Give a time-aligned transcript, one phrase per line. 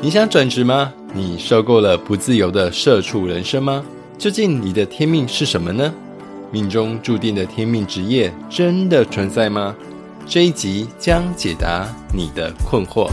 [0.00, 0.94] 你想转职吗？
[1.12, 3.84] 你受够了不自由的社畜人生吗？
[4.16, 5.92] 究竟你的天命是什么呢？
[6.52, 9.76] 命中注定的天命职业真的存在吗？
[10.24, 13.10] 这一集将解答你的困惑。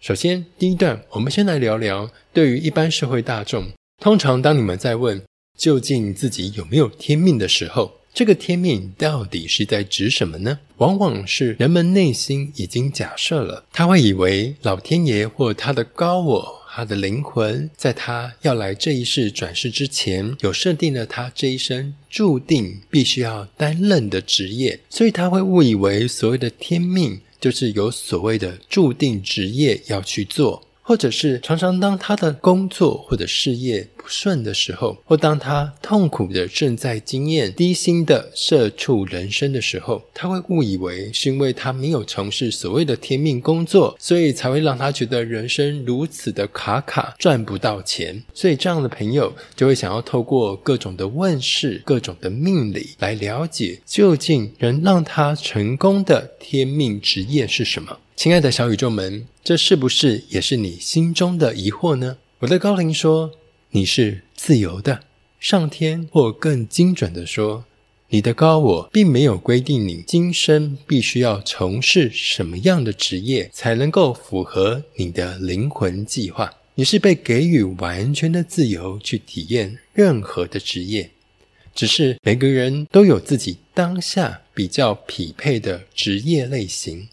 [0.00, 3.68] 首先，第一段，我们先来聊聊，对于一般社会大众，
[4.02, 5.22] 通常当你们在问
[5.56, 10.58] 究竟自己有没有天命的时候，这个天命到底是在指什么呢？
[10.78, 30.62] 往往是人们内心已经假设了，他会以为老天爷或他的高我、他的灵魂，在他要来这一世转世之前，有设定了他这一生注定必须要担任的职业，所以他会误以为所谓的天命就是有所谓的注定职业要去做。
[30.88, 48.22] 或者是常常当他的工作或者事业不顺的时候，或当他痛苦的正在经验低薪的社畜人生的时候，他会误以为是因为他没有从事所谓的天命工作，所以才会让他觉得人生如此的卡卡，赚不到钱。
[48.32, 57.98] 所以这样的朋友就会想要透过各种的问世、各种的命理来了解，究竟能让他成功的天命职业是什么。
[58.14, 62.18] 亲爱的小宇宙们，这是不是也是你心中的疑惑呢？
[62.38, 63.32] 我的高龄说，
[63.76, 65.02] 你是自由的，
[65.38, 67.66] 上天或更精准的说，
[68.08, 76.54] 你的高我并没有规定你今生必须要从事什么样的职业才能够符合你的灵魂计划。
[76.76, 81.10] 你是被给予完全的自由去体验任何的职业，
[81.74, 87.08] 只是每个人都有自己当下比较匹配的职业类型。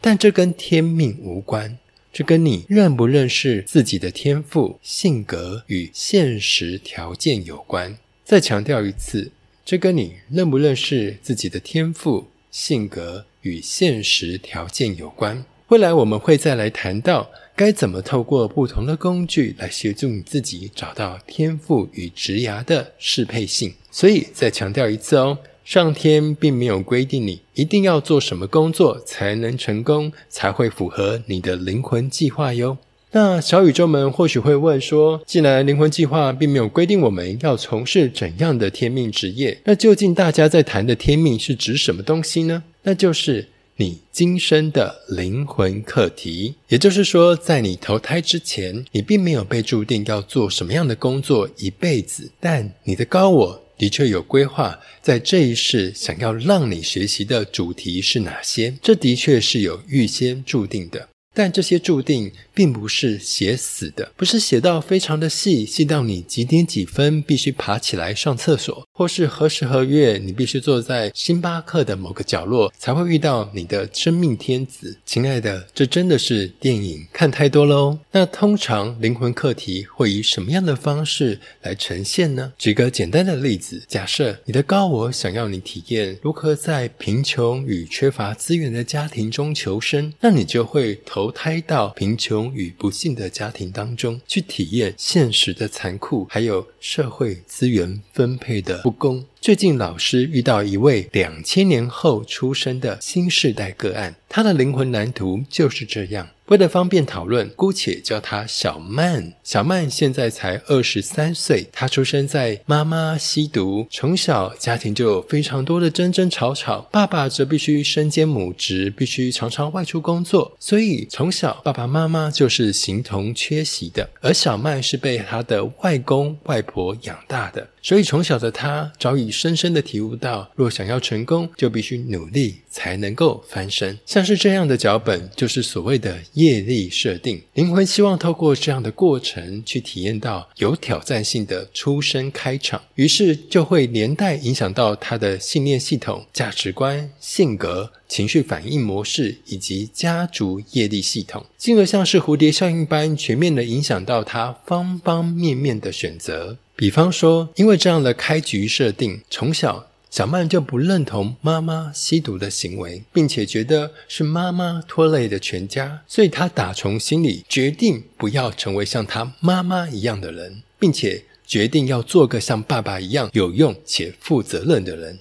[0.00, 1.76] 但这跟天命无关，
[2.12, 7.96] 这跟你认不认识自己的天赋、性格与现实条件有关。
[8.24, 9.30] 再强调一次，
[9.64, 15.44] 这跟你认不认识自己的天赋、性格与现实条件有关。
[15.68, 23.74] 未来我们会再来谈到该怎么透过不同的工具来协助你自己找到天赋与职涯的适配性。
[23.90, 25.38] 所以再强调一次哦。
[25.68, 32.78] 上天并没有规定你一定要做什么工作才能成功，才会符合你的灵魂计划哟。
[33.10, 42.64] 那小宇宙们或许会问说：既然灵魂计划并没有规定我们要从事怎样的天命职业，那究竟大家在谈的天命是指什么东西呢？
[42.84, 46.54] 那就是你今生的灵魂课题。
[46.68, 53.62] 也就是说，在你投胎之前，你并没有被注定要做什么样的工作一辈子，但你的高我。
[53.78, 58.74] 的确有规划，在这一世想要让你学习的主题是哪些？
[58.82, 61.08] 这的确是有预先注定的。
[61.32, 74.98] 但这些注定并不是写死的，不是写到非常的细，细到你几点几分必须爬起来上厕所，或是何时何月你必须坐在星巴克的某个角落才会遇到你的生命天子。
[75.06, 77.96] 亲爱的，这真的是电影看太多喽。
[78.10, 82.52] 那通常灵魂课题会以什么样的方式来呈现呢？
[82.58, 90.88] 举个简单的例子，假设你的高我想要你体验如何在贫穷与缺乏资源的家庭中求生，那你就会。
[91.04, 99.24] 投胎到贫穷与不幸的家庭当中，去体验现实的残酷，还有社会资源分配的不公。
[99.40, 106.28] 最近老师遇到一位两千年后出生的新世代个案，他的灵魂蓝图就是这样。
[106.46, 109.34] 为了方便讨论，姑且叫他小曼。
[109.44, 124.08] 小曼现在才二十三岁，她出生在妈妈吸毒，从小家庭就有非常多的争争吵吵，爸爸则必须身兼母职，必须常常外出工作，所以从小爸爸妈妈就是形同缺席的。
[124.22, 127.68] 而小曼是被她的外公外婆养大的。
[127.82, 133.98] 所以从小的她早已深深的体悟到，若想要成功，就必须努力才能够翻身。
[134.06, 137.42] 像是这样的脚本，就是所谓的业力设定。
[137.54, 156.58] 灵魂希望透过这样的过程，去体验到有挑战性的出生开场，于是就会连带影响到他的信念系统、价值观、性格、情绪反应模式以及家族业力系统，进而像是蝴蝶效应般全面的影响到他方方面面的选择。
[156.78, 175.18] 比方说，因为这样的开局设定，从小小曼就不认同妈妈吸毒的行为，并且觉得是妈妈拖累的全家，所以她打从心里决定不要成为像她妈妈一样的人，并且决定要做个像爸爸一样有用且负责任的人。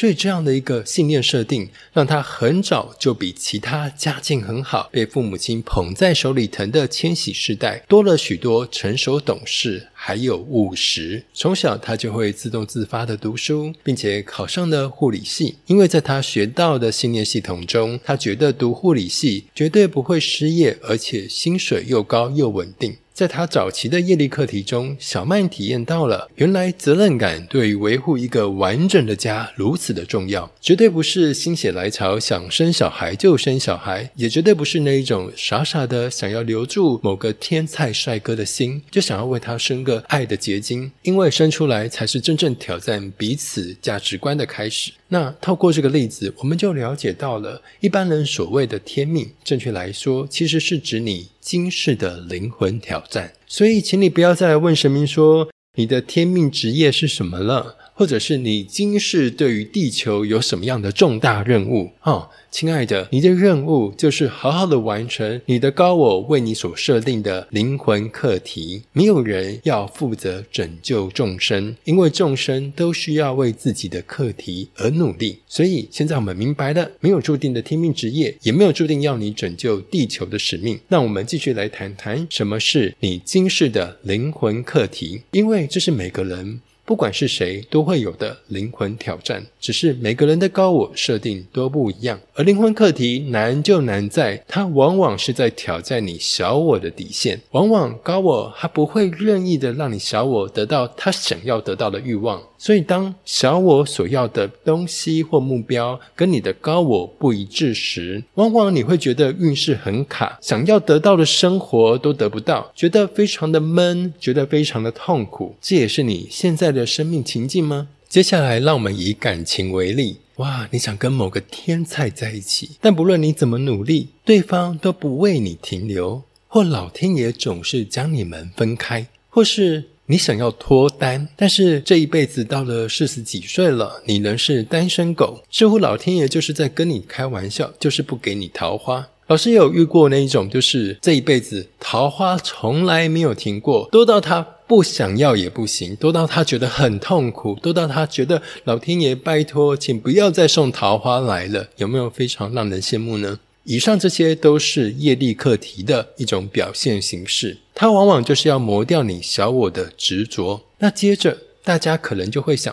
[0.00, 11.22] 所以这样的一个信念设定，让他很早就比其他家境很好、被父母亲捧在手里疼的千禧世代多了许多成熟懂事，还有务实。
[11.34, 15.56] 从小他就会自动自发的读书，并且考上了护理系。
[15.66, 22.96] 因为在他学到的信念系统中，他觉得读护理系绝对不会失业，而且薪水又高又稳定。
[23.20, 44.92] 在他早期的业力课题中，小曼体验到了原来责任感对于维护一个完整的家如此的重要，绝对不是心血来潮想生小孩就生小孩，也绝对不是那一种傻傻的想要留住某个天才帅哥的心，就想要为他生个爱的结晶，因为生出来才是真正挑战彼此价值观的开始。
[45.12, 53.32] 那透过这个例子，我们就了解到了一般人所谓的天命，正确来说，其实是指你今世的灵魂挑战。
[53.48, 62.30] 所以，请你不要再问神明说你的天命职业是什么了，或者是你今世对于地球有什么样的重大任务啊。
[62.50, 68.82] 亲爱的，你的任务就是好好的完成你的高我为你所设定的灵魂课题。
[68.94, 75.40] 没有人要负责拯救众生，因为众生都需要为自己的课题而努力。
[75.46, 80.80] 所以现在我们明白了，没有注定的天命职业，也没有注定要你拯救地球的使命。
[80.88, 86.62] 那我们继续来谈谈什么是你今世的灵魂课题，因为这是每个人。
[86.90, 92.18] 不管是谁都会有的灵魂挑战，只是每个人的高我设定都不一样。
[92.34, 97.40] 而灵魂课题难就难在，它往往是在挑战你小我的底线。
[97.52, 102.42] 往往高我他不会任意的让你小我得到他想要得到的欲望。
[102.58, 115.54] 所以，当小我所要的东西或目标跟你的高我不一致时，往往你会觉得运势很卡，想要得到的生活都得不到，觉得非常的闷，觉得非常的痛苦。
[115.62, 117.88] 这也是你现在的生命情境吗？
[118.08, 120.18] 接下来，让我们以感情为例。
[120.36, 129.84] 哇，你想跟某个天才在一起，但不论你怎么努力，对方都不为你停留，或老天爷总是将你们分开，或是。
[130.06, 139.06] 你想要脱单，但是这一辈子到了四十几岁了，你仍是单身狗，似乎老天爷就是在跟你开玩笑，就是不给你桃花。
[139.28, 153.40] 老师也有遇过那一种，就是这一辈子桃花从来没有停过，多到他不想要也不行，多到他觉得很痛苦，多到他觉得老天爷拜托，请不要再送桃花来了，有没有非常让人羡慕呢？
[153.64, 160.60] 以上这些都是业力课题的一种表现形式，它往往就是要磨掉你小我的执着。
[160.78, 162.72] 那接着大家可能就会想，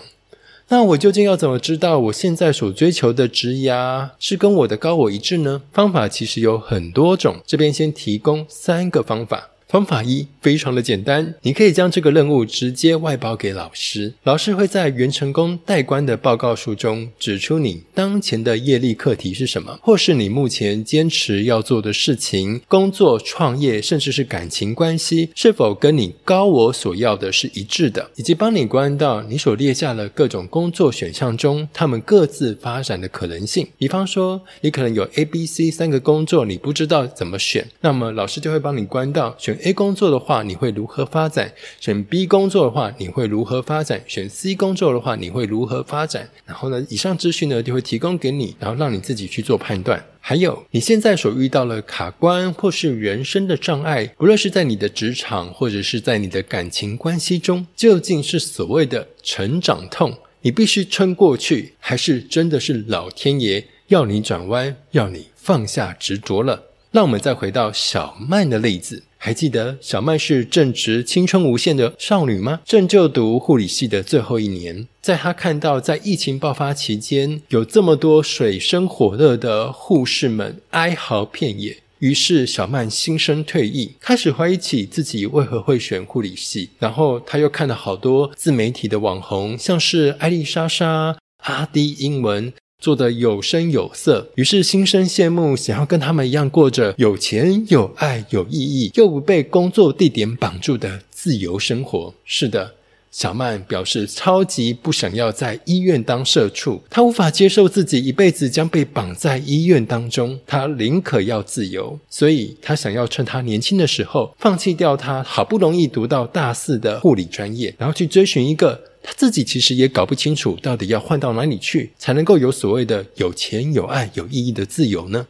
[0.67, 5.63] 那我究竟要怎么知道我现在所追求的职涯是跟我的高我一致呢？
[5.73, 9.49] 方法其实有很多种，这边先提供三个方法。
[9.67, 33.67] 方法一非常的简单，你可以将这个任务直接外包给老师，老师会在元成功代官的报告书中指出你当前的业力课题是什么，或是你目前坚持要做的事情、工作、创业，甚至是感情关系，是否跟你高我所要的是一致的，以及帮你关到你所列下的各种工作选项中，他们各自发展的可能性。
[33.77, 39.56] 比方说，你可能有 A、B、C 三个工作，你不知道怎么选，那么老师就会帮你关到选。
[39.63, 41.53] A 工作的话，你会如何发展？
[41.79, 44.01] 选 B 工作的话，你会如何发展？
[44.07, 46.29] 选 C 工作的话，你会如何发展？
[46.45, 50.03] 然后呢，以上资讯呢就会提供给你，然后让你自己去做判断。
[50.19, 66.63] 还有你现在所遇到的卡关或是人生的障碍，不论是在你的职场或者是在你的感情关系中，究竟是所谓的成长痛，你必须撑过去，还是真的是老天爷要你转弯，要你放下执着了？
[66.91, 69.03] 那我们再回到小曼的例子。
[69.17, 72.61] 还记得小麦是正值青春无限的少女吗？
[72.63, 86.69] 正就读护理系的最后一年，在她看到在疫情爆发期间有这么多水深火热的护士们哀嚎遍野，于是小曼心生退意，开始怀疑起自己为何会选护理系。
[86.79, 92.53] 然后她又看了好多自媒体的网红，像是艾丽莎莎、阿迪英文。
[92.79, 102.13] 做的有声有色，于是心生羡慕，想要跟他们一样过着有钱、有爱、有意义，又不被工作地点绑住的自由生活。
[102.23, 102.75] 是的，
[103.09, 118.79] 小曼表示超级不想要在医院当社畜，她无法接受自己一辈子将被绑在医院当中，她宁可要自由，所以她想要趁她年轻的时候，放弃掉她好不容易读到大四的护理专业，然后去追寻一个。
[119.07, 125.27] 他自己其实也搞不清楚，到底要换到哪里去，才能够有所谓的有钱、有爱、有意义的自由呢？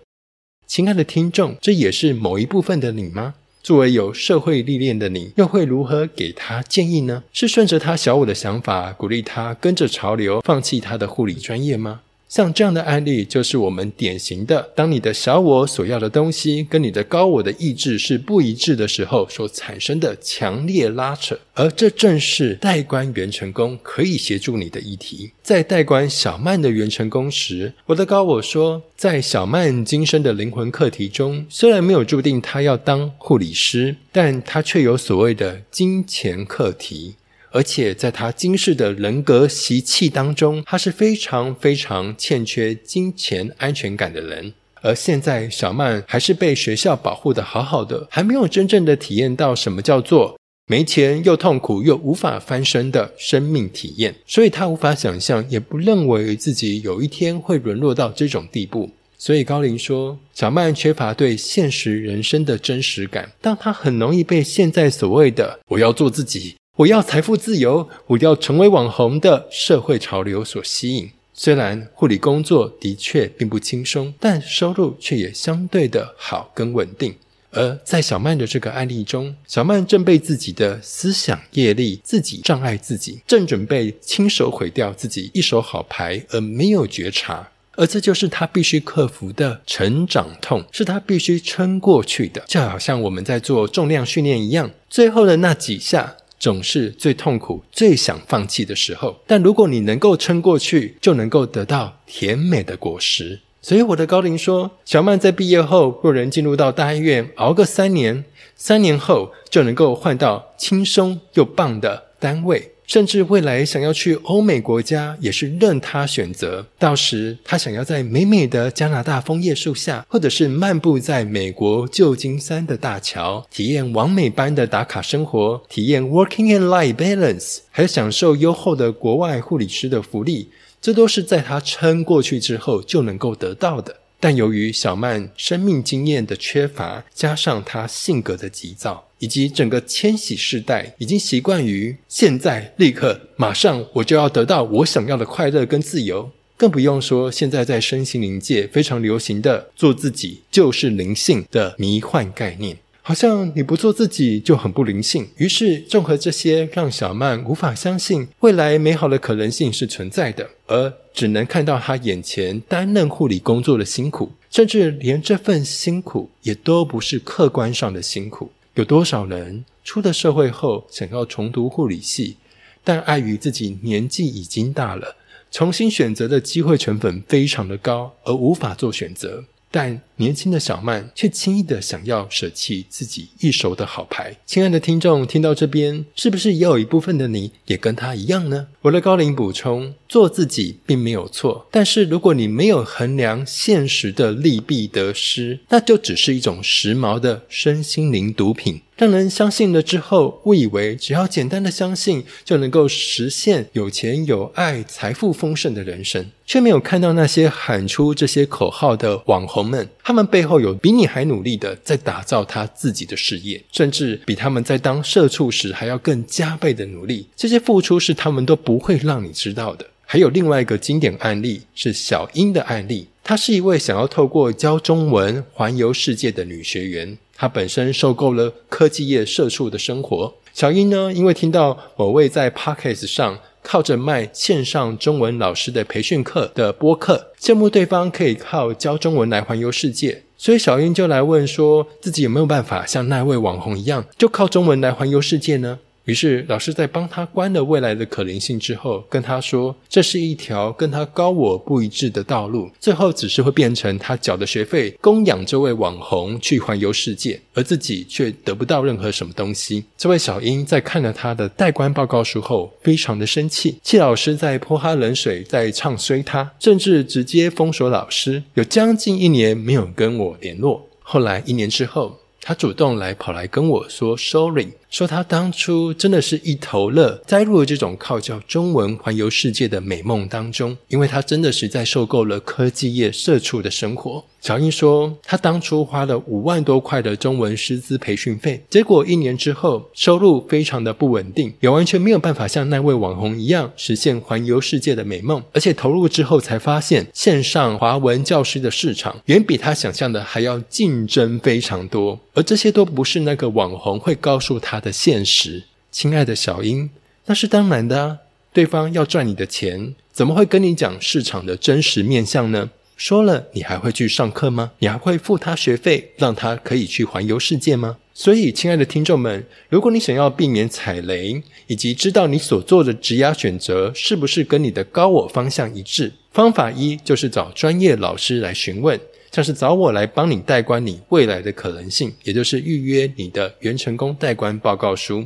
[0.66, 3.36] 亲爱的听众，这也是某一部分的你吗？
[3.62, 7.24] 作为有社会历练的你，又会如何给他建议呢？
[7.32, 12.02] 是顺着他小我的想法，鼓励他跟着潮流放弃他的护理专业吗？
[12.28, 21.40] 像这样的案例，就是我们典型的：当你的小我所要的东西跟你的高我的意志是不一致的时候，所产生的强烈拉扯。
[21.54, 25.32] 而这正是代官元成功可以协助你的议题。
[25.42, 37.16] 在代官小曼的元成功时，我的高我说，在小曼今生的灵魂课题中，虽然没有注定她要当护理师，但她却有所谓的金钱课题。
[37.58, 44.54] 而且在他今世的人格习气当中，他是非常非常欠缺金钱安全感的人。
[44.84, 58.92] 而现在小曼还是被学校保护的好好的，还没有真正的体验到什么叫做没钱又痛苦又无法翻身的生命体验，所以他无法想象，也不认为自己有一天会沦落到这种地步。
[59.18, 66.54] 所以高林说，小曼缺乏对现实人生的真实感，但他很容易被现在所谓的“我要做自己”。
[66.78, 71.10] 我要财富自由，我要成为网红的社会潮流所吸引。
[71.34, 77.16] 虽然护理工作的确并不轻松，但收入却也相对的好跟稳定。
[77.50, 87.50] 而在小曼的这个案例中，小曼正被自己的思想业力自己障碍自己，正准备亲手毁掉自己一手好牌，而没有觉察。
[87.72, 92.44] 而这就是他必须克服的成长痛，是他必须撑过去的。
[92.48, 96.18] 就好像我们在做重量训练一样，最后的那几下。
[96.40, 103.40] 总是最痛苦、最想放弃的时候，但如果你能够撑过去，就能够得到甜美的果实。
[103.62, 108.24] 所以我的高龄说，小曼在毕业后若能进入到大医院熬个三年，
[108.56, 112.72] 三年后就能够换到轻松又棒的单位。
[112.88, 116.66] 甚至未来想要去欧美国家，也是任他选择。
[116.80, 130.50] 到时他想要在美美的加拿大枫叶树下，或者是漫步在美国旧金山的大桥，体验完美般的打卡生活，体验 working and life balance，还享受优厚的国外护理师的福利，
[130.82, 133.98] 这都是在他撑过去之后就能够得到的。
[134.20, 152.78] 但由于小曼生命经验的缺乏，加上她性格的急躁，以及整个千禧世代已经习惯于现在立刻马上我就要得到我想要的快乐跟自由，更不用说现在在身心灵界非常流行的“做自己就是灵性”的迷幻概念。
[153.02, 168.52] 好像你不做自己就很不灵性，于是综合这些，让小曼无法相信未来美好的可能性是存在的，而只能看到她眼前担任护理工作的辛苦，甚至连这份辛苦也都不是客观上的辛苦。
[168.78, 172.38] 有多少人出了社会后想要重读护理系，
[172.84, 175.16] 但碍于自己年纪已经大了，
[175.50, 179.46] 重新选择的机会成本非常的高，而无法做选择。
[179.70, 184.36] 但年轻的小曼却轻易的想要舍弃自己一手的好牌。
[184.46, 188.68] 亲爱的听众，听到这边，是不是也有一部分的你也跟他一样呢？
[188.84, 198.82] 我的高龄补充：做自己并没有错，但是如果你没有衡量现实的利弊得失，那就只是一种时髦的身心灵毒品。
[198.98, 217.28] 让人相信了之后，误以为只要简单的相信就能够实现有钱有爱、财富丰盛的人生，却没有看到那些喊出这些口号的网红们，他们背后有比你还努力的在打造他自己的事业，甚至比他们在当社畜时还要更加倍的努力。
[217.36, 219.86] 这些付出是他们都不会让你知道的。
[220.10, 227.18] 还有另外一个经典案例是小英的案例，她是一位想要透过教中文环游世界的女学员。
[227.36, 230.34] 她本身受够了科技业社畜的生活。
[230.54, 245.80] 小英呢，因为听到某位在 Podcast 上靠着卖线上中文老师的培训课的播客，羡慕对方可以靠教中文来环游世界，所以小英就来问说，自己有没有办法像那位网红一样，就靠中文来环游世界呢？
[246.08, 270.88] 于是，老师在帮他关了未来的可能性之后，跟他说：“这是一条跟他高我不一致的道路，最后只是会变成他缴的学费供养这位网红去环游世界，而自己却得不到任何什么东西。”这位小英在看了他的代关报告书后，非常的生气，气老师在泼他冷水，在唱衰他，甚至直接封锁老师，有将近一年没有跟我联络。
[271.02, 272.18] 后来一年之后。
[272.40, 284.24] 他主动来跑来跟我说 “sorry”，说他当初真的是一头热，栽入了这种靠教中文环游世界的美梦当中，因为他真的实在受够了科技业社畜的生活。
[284.40, 295.44] 小英说，他当初花了五万多块的中文师资培训费，结果一年之后收入非常的不稳定，也完全没有办法像那位网红一样实现环游世界的美梦。
[295.52, 305.64] 而且投入之后才发现，线上华文教师的市场远比他想象的还要竞争非常多，而这些都不是那个网红会告诉他的现实。
[305.92, 306.90] 亲爱的小英，
[307.26, 308.18] 那是当然的啊，
[308.54, 312.70] 对方要赚你的钱，怎么会跟你讲市场的真实面相呢？
[312.98, 314.72] 说了，你还会去上课吗？
[314.80, 317.98] 你还会付他学费，让他可以去环游世界吗？
[318.12, 329.00] 所以，亲爱的听众们，如果你想要避免踩雷，以及知道你所做的职涯选择是不是跟你的高我方向一致，方法一就是找专业老师来询问，
[329.32, 335.24] 像是找我来帮你代观你未来的可能性，也就是预约你的原成功代观报告书。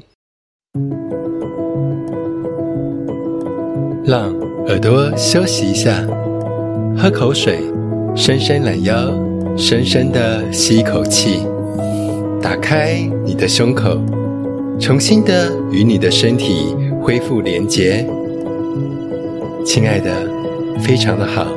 [4.04, 4.34] 让
[4.68, 6.06] 耳朵休息一下。
[7.02, 7.58] 喝口水，
[8.16, 9.12] 伸伸懒腰，
[9.58, 11.40] 深深的吸一口气，
[12.40, 14.00] 打开你的胸口，
[14.80, 18.06] 重新的与你的身体恢复连结。
[19.66, 20.12] 亲爱的，
[20.80, 21.48] 非常的好，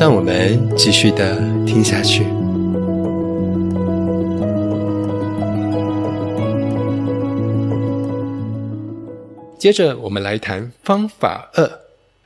[0.00, 2.24] 让我们继续的听下去。
[9.58, 11.70] 接着，我们来谈方法二，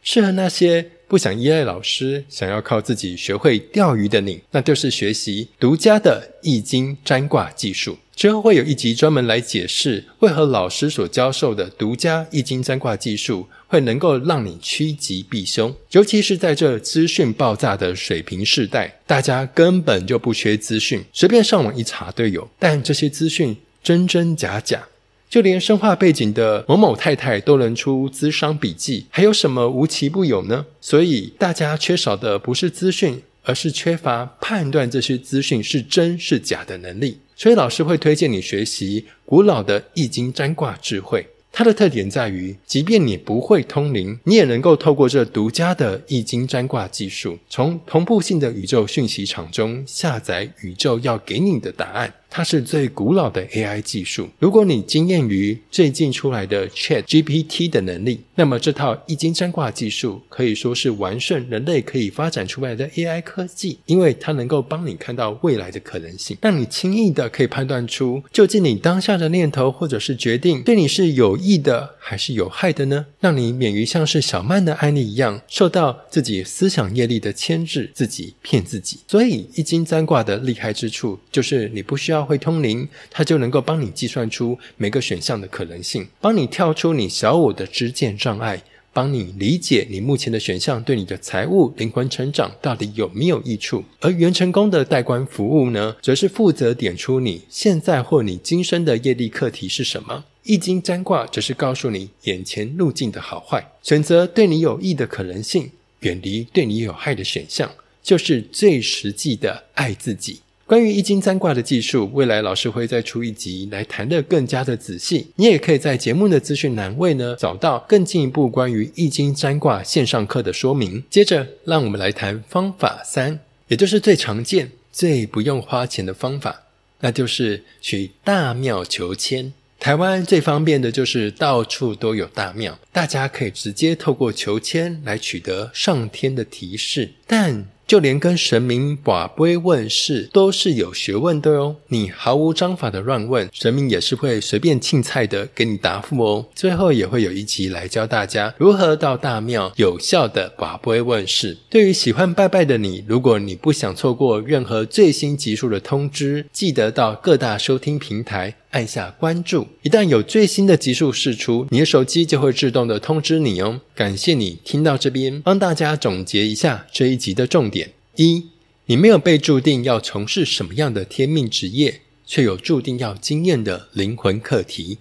[0.05, 0.93] 适合那些。
[1.09, 7.97] 不想依赖老师，想要靠自己学会钓鱼的你，那就是学习独家的易经占卦技术。
[8.15, 15.75] 之后会有一集专门来解释，为何老师所教授的独家易经占卦技术会能够让你趋吉避凶。
[15.93, 22.51] 尤其是在这资讯爆炸的水平时代，大家根本就不缺资讯，随便上网一查都有。
[22.59, 24.89] 但这些资讯真真假假。
[25.29, 30.65] 就连生化背景的某某太太都能出资商笔记，还有什么无奇不有呢？
[30.81, 37.19] 所以大家缺少的不是资讯，而是缺乏判断这些资讯是真是假的能力。
[37.37, 41.27] 所以老师会推荐你学习古老的易经占卦智慧。
[41.51, 52.15] 它的特点在于，即便你不会通灵，你也能够透过这独家的易经占卦技术，从同步性的宇宙讯息场中下载宇宙要给你的答案。
[52.31, 54.29] 它是最古老的 AI 技术。
[54.39, 73.07] 如果你惊艳于最近出来的 Chat GPT 的能力，那么这套易经占卦技术可以说是完胜人类可以发展出来的 AI 科技，因为它能够帮你看到未来的可能性，让你轻易的可以判断出究竟你当下的念头或者是决定对你是有益的还是有害的呢？
[73.21, 79.01] 让你免于像是小曼的案例一样，受到自己思想业力的牵制，自己骗自己。
[79.09, 82.18] 所以易经占卦的厉害之处就是你不需要。
[82.25, 93.85] 会通灵，它就能够帮你计算出每个选项的可能性，帮你跳出你小我的知见障碍，帮你理解你目前的选项对你的财务、灵魂成长到底有没有益处。
[94.01, 100.25] 而元成功的代官服务呢，则是负责点出你现在或你今生的业力课题是什么。
[100.45, 107.71] 易经占卦则是告诉你眼前路径的好坏，选择对你有益的可能性，远离对你有害的选项，
[108.03, 110.41] 就是最实际的爱自己。
[110.69, 115.29] 关于易经占卦的技术，未来老师会再出一集来谈的更加的仔细。
[115.37, 121.03] 你也可以在节目的资讯栏位呢找到更进一步关于易经占卦线上课的说明。
[121.09, 126.65] 接着，让我们来谈方法三，也就是最常见、最不用花钱的方法，
[127.01, 129.51] 那就是去大庙求签。
[129.81, 137.67] 台湾最方便的就是到处都有大庙，大家可以直接透过求签来取得上天的提示，但。
[137.89, 141.77] 就连跟神明把杯问事都是有学问的哦。
[141.87, 146.47] 你毫无章法的乱问，神明也是会随便青菜的给你答复哦。
[146.55, 151.57] 最后也会有一集来教大家如何到大庙有效的把杯问事。
[151.71, 158.55] 对于喜欢拜拜的你，如果你不想错过任何最新集数的通知，记得到各大收听平台。
[158.71, 163.81] 按下关注，一旦有最新的集数释出，你的手机就会自动的通知你哦。
[163.95, 168.49] 感谢你听到这边，帮大家总结一下这一集的重点：一，
[168.87, 174.99] 你没有被注定要从事什么样的天命职业，却有注定要经验的灵魂课题；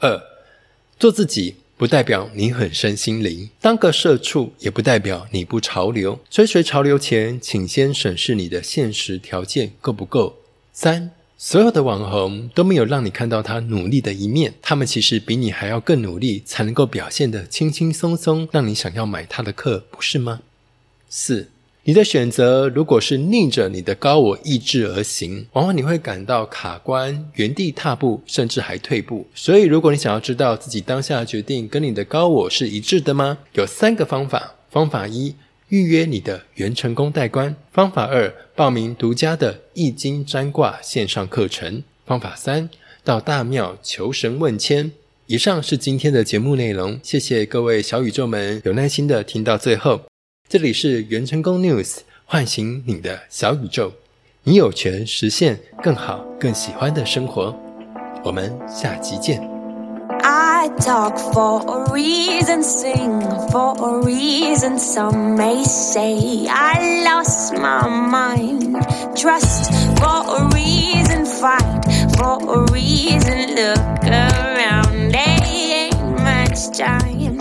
[0.00, 0.20] 二，
[0.98, 6.20] 做自己不代表你很身心灵，当个社畜也不代表你不潮流。
[6.28, 10.36] 追随潮流前，请先审视你的现实条件够不够。
[10.74, 11.17] 三。
[11.40, 20.40] 所有的网红都没有让你看到他努力的一面，他们其实比你还要更努力，才能够表现得轻轻松松，让你想要买他的课，不是吗？
[21.08, 21.48] 四，
[21.84, 29.28] 你的选择如果是逆着你的高我意志而行，往往你会感到卡关、原地踏步，甚至还退步。
[29.32, 33.38] 所以，如果你想要知道自己当下的决定跟你的高我是一致的吗？
[33.52, 34.56] 有三个方法。
[34.70, 35.34] 方法一：
[35.68, 37.54] 预约你的元成功代官。
[37.72, 41.82] 方法二：报名独家的易经占卦线上课程。
[42.06, 42.68] 方法三：
[43.04, 44.92] 到大庙求神问签。
[45.26, 50.00] 以上是今天的节目内容，谢谢各位小宇宙们有耐心的听到最后。
[50.48, 53.92] 这里是元成功 News，唤醒你的小宇宙，
[54.44, 57.54] 你有权实现更好、更喜欢的生活。
[58.24, 59.57] 我们下期见。
[60.30, 64.78] I talk for a reason, sing for a reason.
[64.78, 68.76] Some may say I lost my mind.
[69.16, 71.84] Trust for a reason, fight
[72.18, 73.54] for a reason.
[73.56, 77.40] Look around, they ain't much time.